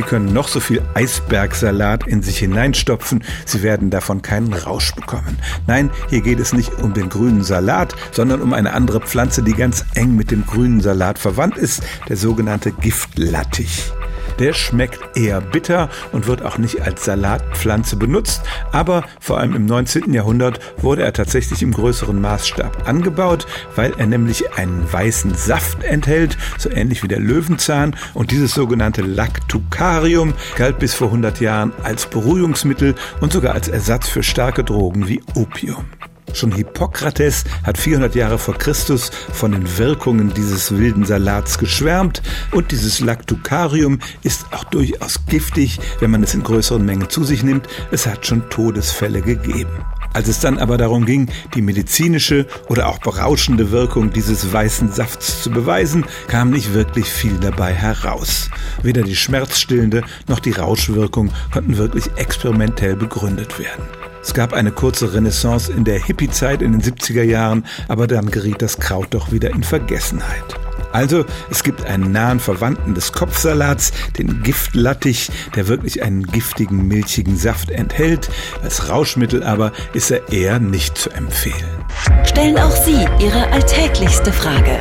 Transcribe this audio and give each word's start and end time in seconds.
Sie 0.00 0.06
können 0.06 0.32
noch 0.32 0.48
so 0.48 0.60
viel 0.60 0.80
Eisbergsalat 0.94 2.06
in 2.06 2.22
sich 2.22 2.38
hineinstopfen, 2.38 3.22
Sie 3.44 3.62
werden 3.62 3.90
davon 3.90 4.22
keinen 4.22 4.54
Rausch 4.54 4.94
bekommen. 4.94 5.36
Nein, 5.66 5.90
hier 6.08 6.22
geht 6.22 6.40
es 6.40 6.54
nicht 6.54 6.72
um 6.80 6.94
den 6.94 7.10
grünen 7.10 7.44
Salat, 7.44 7.94
sondern 8.10 8.40
um 8.40 8.54
eine 8.54 8.72
andere 8.72 9.00
Pflanze, 9.00 9.42
die 9.42 9.52
ganz 9.52 9.84
eng 9.94 10.16
mit 10.16 10.30
dem 10.30 10.46
grünen 10.46 10.80
Salat 10.80 11.18
verwandt 11.18 11.58
ist, 11.58 11.82
der 12.08 12.16
sogenannte 12.16 12.72
Giftlattich. 12.72 13.92
Der 14.40 14.54
schmeckt 14.54 15.16
eher 15.16 15.42
bitter 15.42 15.90
und 16.12 16.26
wird 16.26 16.42
auch 16.42 16.56
nicht 16.56 16.80
als 16.80 17.04
Salatpflanze 17.04 17.96
benutzt, 17.96 18.40
aber 18.72 19.04
vor 19.20 19.38
allem 19.38 19.54
im 19.54 19.66
19. 19.66 20.14
Jahrhundert 20.14 20.60
wurde 20.82 21.02
er 21.02 21.12
tatsächlich 21.12 21.62
im 21.62 21.72
größeren 21.72 22.18
Maßstab 22.18 22.88
angebaut, 22.88 23.46
weil 23.76 23.92
er 23.98 24.06
nämlich 24.06 24.54
einen 24.54 24.90
weißen 24.90 25.34
Saft 25.34 25.84
enthält, 25.84 26.38
so 26.56 26.70
ähnlich 26.70 27.02
wie 27.02 27.08
der 27.08 27.20
Löwenzahn 27.20 27.94
und 28.14 28.30
dieses 28.30 28.54
sogenannte 28.54 29.02
Lactucarium 29.02 30.32
galt 30.56 30.78
bis 30.78 30.94
vor 30.94 31.08
100 31.08 31.40
Jahren 31.40 31.72
als 31.82 32.06
Beruhigungsmittel 32.06 32.94
und 33.20 33.32
sogar 33.32 33.52
als 33.52 33.68
Ersatz 33.68 34.08
für 34.08 34.22
starke 34.22 34.64
Drogen 34.64 35.06
wie 35.06 35.22
Opium. 35.34 35.99
Schon 36.34 36.52
Hippokrates 36.52 37.44
hat 37.64 37.78
400 37.78 38.14
Jahre 38.14 38.38
vor 38.38 38.54
Christus 38.54 39.10
von 39.32 39.52
den 39.52 39.78
Wirkungen 39.78 40.32
dieses 40.34 40.76
wilden 40.76 41.04
Salats 41.04 41.58
geschwärmt 41.58 42.22
und 42.52 42.70
dieses 42.70 43.00
Lactucarium 43.00 43.98
ist 44.22 44.46
auch 44.52 44.64
durchaus 44.64 45.26
giftig, 45.26 45.78
wenn 46.00 46.10
man 46.10 46.22
es 46.22 46.34
in 46.34 46.42
größeren 46.42 46.84
Mengen 46.84 47.08
zu 47.08 47.24
sich 47.24 47.42
nimmt. 47.42 47.68
Es 47.90 48.06
hat 48.06 48.26
schon 48.26 48.48
Todesfälle 48.50 49.22
gegeben. 49.22 49.84
Als 50.12 50.26
es 50.26 50.40
dann 50.40 50.58
aber 50.58 50.76
darum 50.76 51.06
ging, 51.06 51.28
die 51.54 51.62
medizinische 51.62 52.46
oder 52.68 52.88
auch 52.88 52.98
berauschende 52.98 53.70
Wirkung 53.70 54.12
dieses 54.12 54.52
weißen 54.52 54.92
Safts 54.92 55.42
zu 55.42 55.50
beweisen, 55.50 56.04
kam 56.26 56.50
nicht 56.50 56.74
wirklich 56.74 57.06
viel 57.06 57.38
dabei 57.40 57.72
heraus. 57.72 58.50
Weder 58.82 59.02
die 59.02 59.14
schmerzstillende 59.14 60.02
noch 60.26 60.40
die 60.40 60.52
Rauschwirkung 60.52 61.30
konnten 61.52 61.76
wirklich 61.76 62.10
experimentell 62.16 62.96
begründet 62.96 63.58
werden. 63.58 63.99
Es 64.22 64.34
gab 64.34 64.52
eine 64.52 64.70
kurze 64.70 65.14
Renaissance 65.14 65.72
in 65.72 65.84
der 65.84 66.02
Hippie-Zeit 66.02 66.62
in 66.62 66.72
den 66.72 66.82
70er 66.82 67.22
Jahren, 67.22 67.64
aber 67.88 68.06
dann 68.06 68.30
geriet 68.30 68.62
das 68.62 68.78
Kraut 68.78 69.08
doch 69.10 69.32
wieder 69.32 69.50
in 69.50 69.62
Vergessenheit. 69.62 70.44
Also, 70.92 71.24
es 71.50 71.62
gibt 71.62 71.86
einen 71.86 72.12
nahen 72.12 72.40
Verwandten 72.40 72.94
des 72.94 73.12
Kopfsalats, 73.12 73.92
den 74.18 74.42
Giftlattich, 74.42 75.30
der 75.54 75.68
wirklich 75.68 76.02
einen 76.02 76.24
giftigen, 76.24 76.88
milchigen 76.88 77.36
Saft 77.36 77.70
enthält. 77.70 78.28
Als 78.62 78.88
Rauschmittel 78.88 79.42
aber 79.42 79.72
ist 79.94 80.10
er 80.10 80.32
eher 80.32 80.58
nicht 80.58 80.98
zu 80.98 81.10
empfehlen. 81.10 81.84
Stellen 82.24 82.58
auch 82.58 82.76
Sie 82.84 83.06
Ihre 83.20 83.50
alltäglichste 83.52 84.32
Frage 84.32 84.78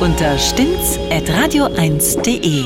unter 0.00 0.38
stimmtz.radio1.de. 0.38 2.64